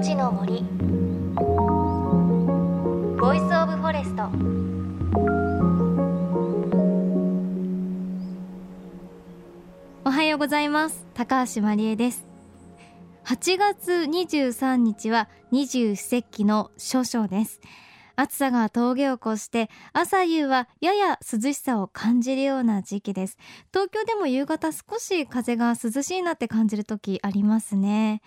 [0.00, 0.62] 命の森。
[3.20, 4.30] Voice of Forest。
[10.06, 11.04] おはようございます。
[11.12, 12.24] 高橋真理恵です。
[13.26, 17.60] 8月23日は二十四節気の処暑です。
[18.16, 23.36] 暑さが峠を越して朝夕はやや涼しさを感じるような時期です。
[23.70, 28.22] 東京でも夕方少し風が涼しいなって感じる時ありますね。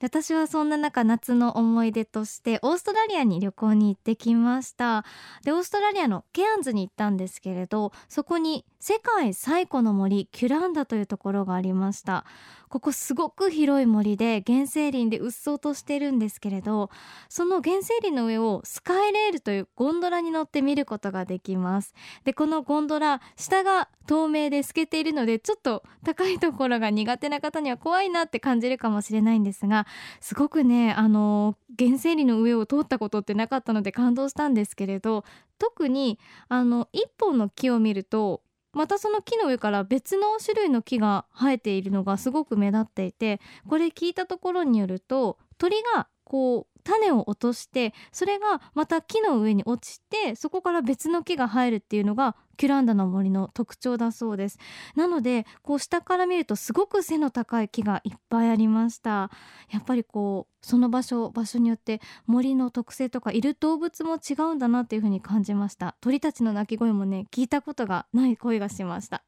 [0.00, 5.04] 私はそんな中夏の思い出としてオーストラリアに旅行に行ってきました。
[5.44, 12.24] でオーストラリアのケアンズに行ったんですけれどそこに世界最古の森キュランダというところがありました。
[12.68, 16.90] ここすごく広い森で原生林でうっそうとしてるんですけれど
[17.30, 21.94] その原生林の上をスカイレールというゴンドラに乗って見ることができます。
[22.24, 29.86] でこのゴンドラ下が透明で透けているのでちょっと高いところが苦手な方には怖いなって感じるかもしれないんですが
[30.20, 35.24] すごくねあの原生林の上を通ったことってなかったので感動したんですけれど
[35.58, 54.58] 特にあの一本の木を見るとまたその木の上から別の種類の木が生えているのがすごく目立っていてこれ聞いたところによると鳥がこう種を落としてそれがまた木の上に落ちてそこから別の木が生えるっていうのがキュランダの森の特徴だそうです。
[54.96, 59.30] なのでこう下から見るとすごく背の高い木がいっぱいありました。
[59.70, 65.96] やっぱりこうその場所場所によって森の特性とかいる動物も違うんだなっていう風に感じました。
[66.00, 69.22] 鳥たちの鳴き声もね聞いたことがない声がしました。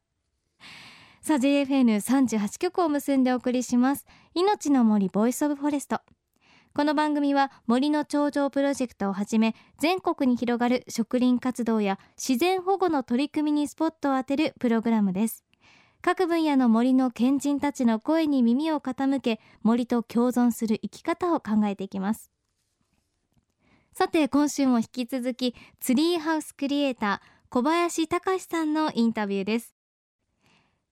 [1.21, 4.07] さあ JFN38 曲を結んでお送りします。
[4.33, 6.01] 命の森 Voice of Forest。
[6.73, 15.43] この番組は森の頂上プロジェクトをはじめ全国に広がる植林活動や自然保護の取り組みにスポットを当てるプログラムです。
[16.01, 22.31] 各分野の森の賢人たちの声に耳を傾け森と共存する生き方を考えていきます。
[23.91, 29.75] さて今週も引き続きツリーハウスクリエイター小林隆さんのインタビューです。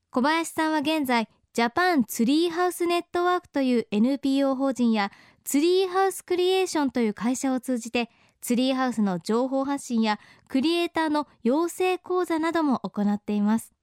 [0.10, 5.12] 小林さんは現在ジャパンツリーハウスネットワークという NPO 法人や
[5.50, 13.74] ツリーハウスクリエーションという会社を通じてツリーハウスの情報発信やクリエイターの養成講座なども行っています。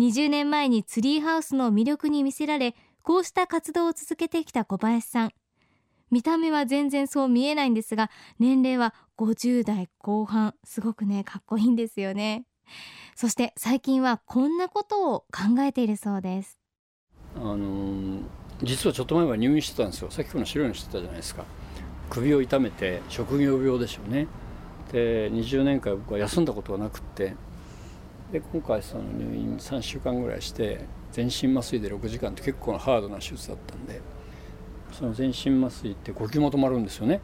[0.00, 2.74] 20年前にツリーハウスの魅力に魅せられ
[3.04, 5.30] こうした活動を続けてきた小林さん。
[6.10, 8.10] 見た目は全然そう見えないんですが
[8.40, 10.56] 年齢は50代後半。
[10.64, 12.46] すごくねかっこいいんですよね。
[13.14, 16.58] そして最近はこんなことを考えているそうです。
[17.36, 20.10] あのー実はちょっと前は入院してたんですよ。
[20.10, 21.44] さっきこの白いのしてたじゃないですか。
[22.10, 24.26] 首を痛めて職業病でしょうね。
[24.92, 27.34] で20年間僕は休んだことがなくって。
[28.32, 34.02] で今回その入院3週間ぐらいして全身麻酔で6時間って結構ハードな手術だったんで
[34.92, 37.20] その全身麻酔って呼吸も止まるんですよね。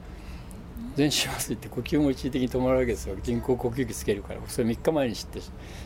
[0.96, 3.16] 全身麻酔って呼吸も一時的に止まるわけですよ。
[3.22, 5.40] 人工呼吸器つけるからそれ3日前に知って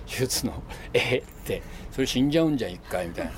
[0.06, 1.62] 手術の「えっ?」って。
[1.90, 3.32] それ死んじゃうんじゃん1回みたいな。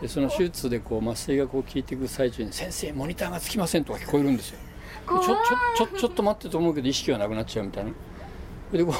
[0.00, 4.58] でその手術でこう麻酔がこう効いていく最中に「先生モニターがつきません」とか聞こえるんですよ。
[5.06, 5.36] ちょちょ
[5.76, 7.92] ちょちょっと待ってと思うけど意識がなくなっちゃうみたいな。
[8.72, 8.92] でこ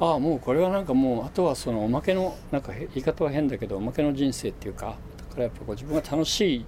[0.00, 6.66] うああもうこれはなんかもうあとはそのおまけのなんか言い方は変だけどおまけの人生っていうかだからやっぱこう自分が楽しい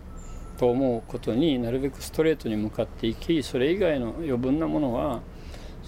[0.56, 5.20] と思うことになるべくストレートに向かっていきそれ以外の余分なものは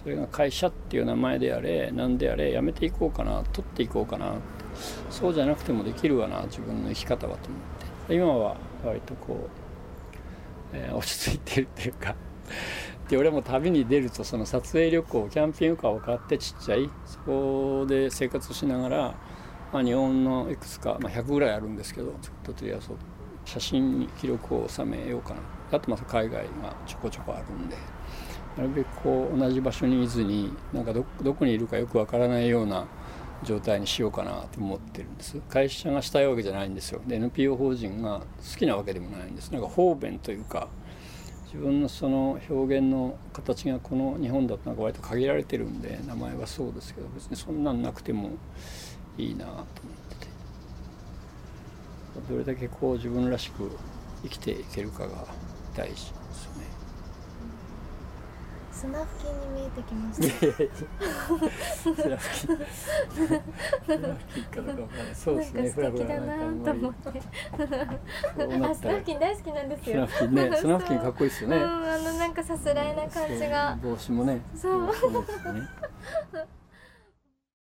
[0.03, 4.35] それが会社っていう名前であれ何であれやめていこうかな取っていこうかな
[5.11, 7.61] そうじゃなくてもできるわな自分の生き方はと思っ
[8.09, 8.15] て。
[8.15, 9.49] 今は割とこ
[10.73, 12.15] う、えー、落ち着いてるっていうか。
[13.09, 19.15] で俺も旅に出るとその撮影旅行キャンピングカーを買ってちっちゃいそこで生活しながら、
[19.73, 22.91] まあ、日本のいくつか、まあ、100ぐらいあるんですけどちょっととりあえず
[23.45, 25.41] 写真に記録を収めようかな。
[25.73, 27.77] あとまた海外がちょこちょこあるんで。
[28.57, 31.05] なるべくこう同じ場所にいずになんかど
[31.35, 32.87] こにいるかよくわからないような
[33.43, 35.41] 状態にしようかなと思ってるんです。
[35.49, 37.01] 会社がしたいわけじゃないんですよ。
[37.07, 39.51] で NPO 法人が好きなわけでもないんです。
[39.51, 40.69] なんか方便というか
[41.47, 48.31] 自分のその表現の形がこの日本だとなんか割と限られてるんで名前はそうですけど別にそんなんなくても
[49.19, 49.65] いいなと思っ
[50.11, 50.31] てて。
[52.29, 53.71] どれだけこう自分らしく
[54.23, 55.27] 生きていけるかが
[55.75, 56.20] 大事。
[58.81, 60.23] 砂付近に見えてきました。
[61.77, 62.35] 砂付
[64.35, 65.15] 近かどうかわからない。
[65.15, 65.69] そうですね。
[65.69, 67.21] 素敵だなと思って。
[68.71, 70.07] あ砂付近大好きなんですよ。
[70.07, 70.57] 砂付近ね。
[70.57, 73.79] 砂付近かっこいいですよね、うん、あのなんかさすらいな感じが。
[73.83, 74.41] 帽子もね。
[74.57, 74.91] そう。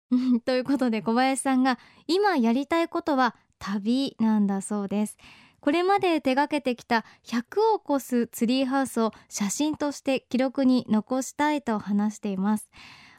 [0.44, 1.78] ということで小林さんが
[2.08, 5.18] 今やりたいことは旅なんだそうです
[5.66, 12.70] これまで手掛けてきた100を超すツリーハウスを写真として記録に残したいと話しています。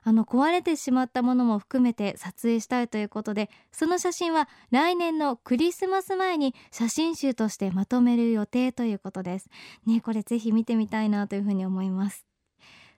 [0.04, 9.50] あの壊れてしまったものも含めて撮影したいということでその写真は来年のクリスマス前に写真集としてまとめる予定ということです。
[9.84, 12.25] ねこれぜひ見てみたいなというふうに思います。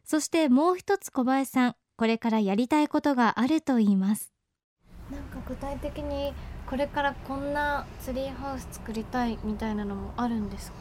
[0.04, 4.30] そしてもう一つ小林さんこれからやりたいことがあると言います。
[5.10, 6.34] なんか具体的に
[6.68, 10.76] これからこんなツリーハウス作りたいみたいなのもあるんですか？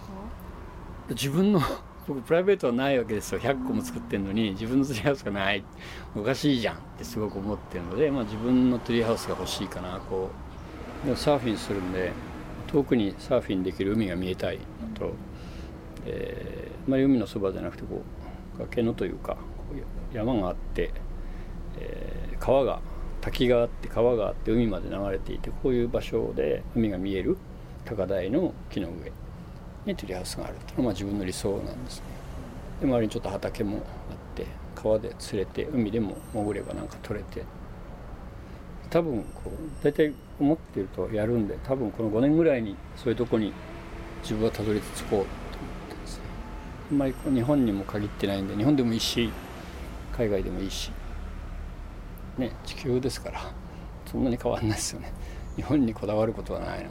[1.09, 1.61] 自分の
[2.07, 3.39] 僕プライベートはないわけですよ。
[3.39, 5.63] 100個も作ってるのに自分のツリーハウスがない。
[6.15, 10.29] おかしいじゃんってすごく思ってるので、まあ、自分のツリーハウスが欲しいかなこ
[11.03, 11.05] う。
[11.05, 12.11] でもサーフィンするんで
[12.67, 14.63] 遠くにサーフィンできる海が見えたいの
[14.97, 15.13] と、
[16.05, 18.01] えー、まあ、海のそばじゃなくてこ
[18.57, 19.37] う崖のというか
[20.13, 20.91] 山があって、
[21.77, 22.79] えー、川が
[23.27, 27.37] 滝があって川があって海まで流れていてこういう場所で海が見える
[27.85, 29.11] 高台の木の上
[29.85, 32.05] にツリーハウスがあるというのが自分の理想なんですね。
[32.81, 33.83] で周りにちょっと畑もあっ
[34.35, 34.45] て
[34.75, 37.43] 川で釣れて海でも潜ればなんか取れて。
[38.89, 43.51] 多分こう大体思ってるとやるんで多分この5年ぐらいにそういうとこに
[44.21, 45.25] 自分はたどり着こうと思っ
[45.89, 46.23] てですね。
[46.91, 49.29] あんまりこう日本にも限ってないんで日本でもいいし
[50.13, 50.91] 海外でもいいし
[52.37, 53.41] ね地球ですから
[54.05, 55.11] そんなに変わんないですよね。
[55.55, 56.89] 日本にこだわることはないな。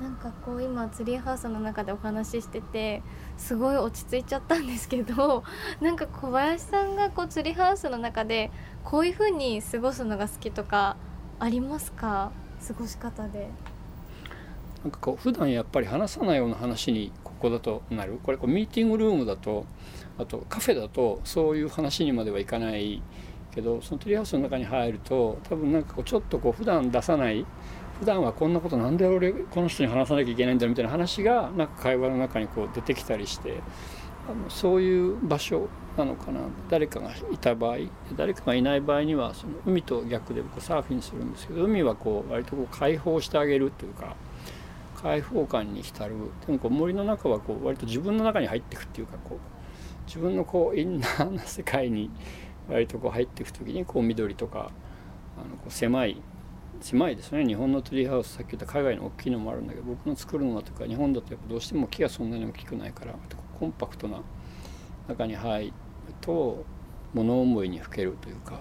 [0.00, 3.02] なんかこう今ツリーハウスの中でお話ししてて
[3.36, 5.44] すごい落ち着いちゃったんですけど
[5.82, 8.50] なんか小林さんがこうツリーハウスの中で
[8.82, 10.96] こういう風に過ごすのが好きとか
[11.38, 12.32] ありますか？
[12.66, 13.50] 過ごし方で。
[14.82, 18.18] なんかこう普段やっぱり話さないような話にここだとなる。
[18.22, 19.66] これこうミーティングルームだと
[20.18, 23.02] あとカフェだとそういう話にまではいかない
[23.54, 27.44] けどそのツリーハウスの中に入ると多分なんかこうちょっとこう普段出さない
[27.98, 33.60] 普段はこんなことなんで俺この人に話さなきゃいけないんだみたいな話がなんか会話の中にこう出てきたりして
[34.28, 36.40] あのそういう場所なのかな。
[36.70, 37.78] 誰かがいた場合
[38.16, 44.14] 誰かがいない場合にはその海と逆で僕サーフィンするんですけど海はこう割とこう解放してあげるというか
[45.02, 46.14] 開放感に浸る。
[46.46, 49.38] でもこう森の中はこう割と自分の中に入っていくっていうかこう
[50.06, 52.10] 自分のこうインナーな世界に
[52.70, 54.70] 割とこう入っていく時にこう緑とか
[55.36, 56.20] あのこう狭い
[56.80, 57.44] 狭いですね。
[57.44, 63.14] 日本のツリーハウスさっき言った海外の大きいのもあるんだけど僕の作るのはとか日本だとやっぱどうしても木がそんなに大きくないから
[63.58, 64.22] コンパクトな
[65.08, 65.72] 中に入る
[66.20, 66.64] と
[67.12, 68.60] 物思いにふけるというか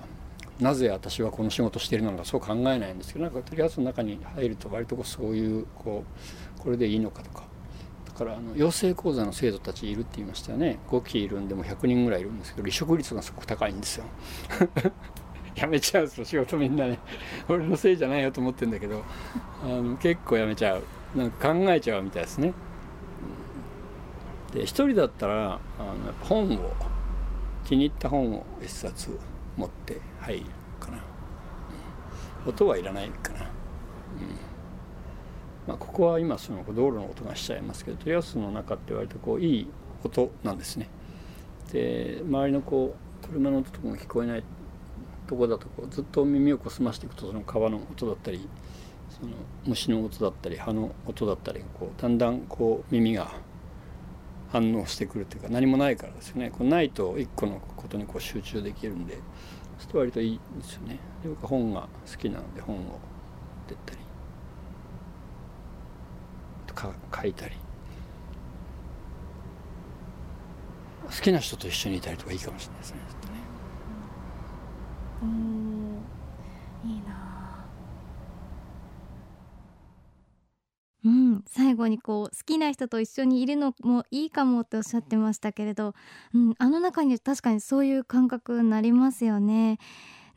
[0.60, 6.04] なぜ私はこの仕事してるのかそう考えないんですけどなんかツリーハウスの中に入ると割とこうそういうこ
[6.58, 7.44] うこれでいいのかとか
[8.20, 10.80] からあの養成講座の生徒たちいるって言いましたよね。
[10.90, 14.06] 5期いるんでも100人ぐらいいるんですけど離職率がすごく高いんですよ。
[15.56, 17.00] やめちゃうぞ仕事みんなね。
[17.48, 19.04] 俺のせいじゃないよと思ってるんだけど
[19.64, 20.84] あの結構やめちゃう。
[21.16, 22.54] なんか考えちゃうみたいですね。
[24.54, 26.74] で一人だったらあのやっぱ本を
[27.66, 29.18] 気に入った本を一冊
[29.56, 30.46] 持って入る
[30.80, 30.98] かな、
[32.48, 33.49] 音はいらないかな、
[35.70, 39.68] まあ、ここは今その道路の音がしちゃいますけどトリアスの中って割とこういい
[40.04, 40.90] 音なんですね。
[41.72, 44.44] で周りのこう車の音とかも聞こえない
[45.28, 48.50] とこだとこうずっと耳をこすましていくとその川の音だったり
[49.12, 49.34] その
[49.68, 53.32] 虫の音だったり葉の音だったりこうだんだんこう耳が
[54.52, 56.50] 反応してくるというか何もないからですよね。
[56.50, 59.22] こうないと一個のことにこう集中できるんでそう
[59.82, 60.98] すると割といいんですよね。
[61.22, 63.00] で僕は本が好きなので本を
[63.68, 64.00] 出たり
[66.66, 67.56] とか書いたり。
[71.06, 73.00] 好きな人と一緒にいたりとかいいかもしれないですね
[75.22, 76.02] うん。
[76.86, 77.66] いいな。
[81.04, 81.44] うん。
[81.46, 85.94] 最後にこう好きな人と一緒にいるのもいいかもっておっしゃってましたけれど、
[86.34, 89.78] うん、あの中に確かにそういう感覚になりますよね。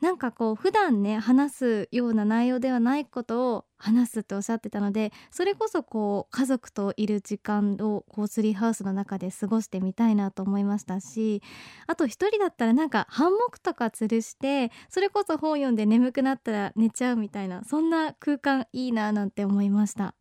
[0.01, 11.41] なんかこう普段ね話すような内容ではないことを話すっておっしゃってたのでそれこそこう家族といる時間をこうツリーハウスの中で過ごしてみたいなと思いましたし
[11.87, 20.15] あと一人だったらなんかハンモックとか吊るしてそれこそ本読んで眠くなったら寝ちゃうみたいなそんな空間いいななんて思いました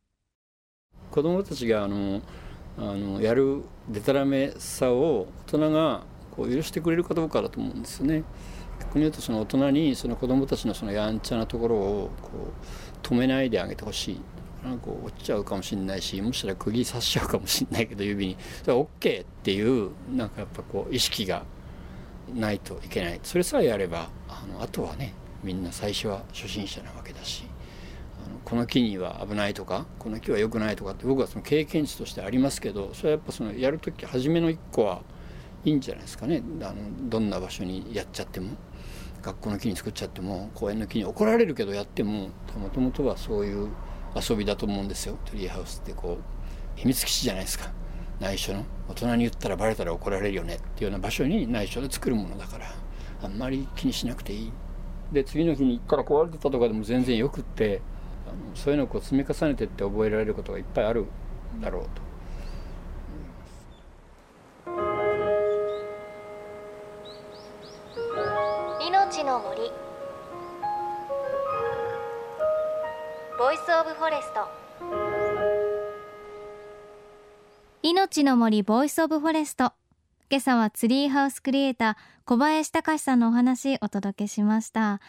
[1.12, 2.20] 子供たちがあの
[2.78, 8.24] あのやるでたらめさを大人がこう許してくれるかどうかだと思うんですよね。
[8.80, 12.66] 逆に言うとその大人にその子どもたちのそのやんちゃなところをこう
[13.02, 14.20] 止めないであげてほしい。
[14.64, 18.36] なんか落ちちゃうかもしれないしもしかしたら釘刺しちゃうかもしれないけど指に。
[18.62, 21.44] それは OK っていうなんかやっぱこう意識が
[22.32, 23.20] ないといけない。
[23.24, 27.44] それさえやればあのあとはねみんな最初は初心者なわけだし
[28.24, 35.02] あのこの木には危ないとかこの木は良くないとかって僕はその経験値としてありますけどそれはやっぱそのやる時初めの一個は
[35.64, 36.42] いいんじゃないですかね。
[36.60, 36.74] あの
[37.08, 38.50] どんな場所にやっちゃっても。
[39.22, 43.68] 学校の木に作っちゃっても公園の木に怒られるけどやってももともとはそういう
[44.14, 45.18] 遊びだと思うんですよ。
[45.24, 47.70] トリーハウスってこう秘密基地じゃないですか。
[48.20, 48.64] 内緒の。
[48.88, 52.66] 大人に言ったらバレたら怒られるよねっていうような場所に内緒で作るものだから。
[53.22, 54.52] あんまり気にしなくていい。
[55.12, 57.80] で次の日にから壊れてたとかでも全然よくって
[58.26, 61.06] あのそういうのをこう積み重ねてって覚えられることがいっぱいある
[61.60, 62.11] だろうと。
[69.24, 69.70] の森。
[73.38, 74.48] Voice of Forest。
[77.84, 79.72] 命の森 Voice of Forest。
[80.28, 85.00] 今朝はツリーハウスクリエイター小林隆さんのお話お届けしました。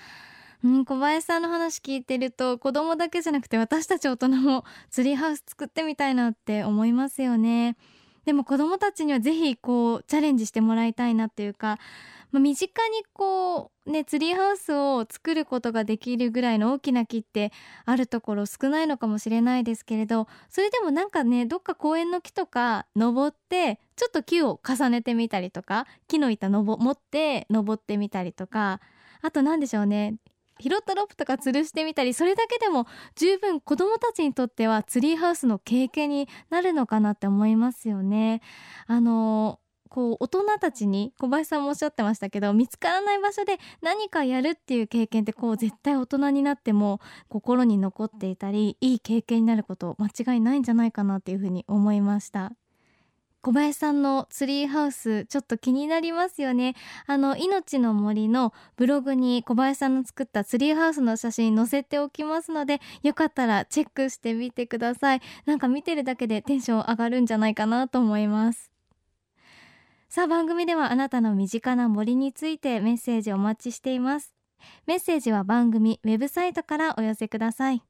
[0.63, 7.77] うん小林さんの話聞いてると子供だけじゃなくて私たち大人もツリーハウス作ってみたいなって思いますよね。
[8.25, 11.77] でも子供たちにはぜひこうチャレンジしてもらいたいなっていうか、
[12.32, 17.51] まあ、身近にこうねツリーハウスを作ることができるぐらいの大きな木って
[17.86, 28.80] あるところ少ないのかもしれないですけれどそれでもなんかねどっか公園の木とか登ってちょっと木を重ねてみたりとか木の板のぼ持って登ってみたりとか
[29.22, 30.15] あと何でしょうね
[30.60, 38.41] 拾ったロープとか吊るしてみたりそれだけでも十分子どもたちにとってはツリーハウスの経験になるのかなって思いますよね。
[38.88, 39.60] あの
[39.93, 52.53] こう大人たちに小林さんもおっしゃってましたけど見つからない場所で何かやるっていう経験ってこう絶対大人になっても心に残っていたりいい経験になること間違いないんじゃないかなっていうふうに思いました
[53.43, 56.75] 小林さんのツリーハウスちょっと気になりますよね。
[57.07, 65.21] あの命の森のブログに小林さんの作ったツリーハウスの写真載せておきますのでよかったらチェックしてみてください。
[65.45, 68.71] なんか見てるだけでテンション上がるんじゃないかなと思います。
[70.07, 74.33] さあ番組ではあなたの身近な森についてメッセージお待ちしています。
[74.88, 77.83] メッセージは番組ウェブサイトからお寄せください。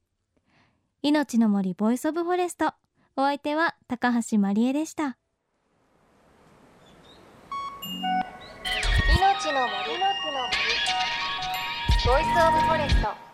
[1.02, 2.72] 命の森 Voice of Forest。
[3.14, 5.16] お相手は高橋真理恵でした。
[9.54, 9.70] の森
[12.04, 13.33] Voice of Forest。